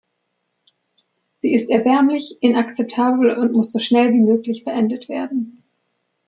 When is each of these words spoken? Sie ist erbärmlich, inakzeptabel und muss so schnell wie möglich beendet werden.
Sie 1.43 1.53
ist 1.53 1.69
erbärmlich, 1.69 2.41
inakzeptabel 2.41 3.37
und 3.37 3.51
muss 3.53 3.71
so 3.71 3.77
schnell 3.77 4.11
wie 4.13 4.19
möglich 4.21 4.65
beendet 4.65 5.07
werden. 5.09 5.61